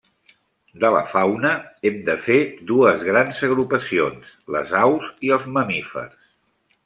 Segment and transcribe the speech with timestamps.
[0.83, 1.51] De la fauna
[1.89, 2.37] hem de fer
[2.71, 6.19] dues grans agrupacions: les aus i els mamífers.